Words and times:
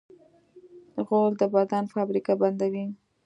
غول 1.05 1.31
د 1.39 1.41
بدن 1.55 1.83
فابریکه 1.93 2.33
بندوي. 2.41 2.85